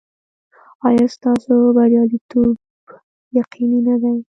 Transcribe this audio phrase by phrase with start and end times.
[0.87, 2.53] ایا ستاسو بریالیتوب
[3.37, 4.13] یقیني نه دی؟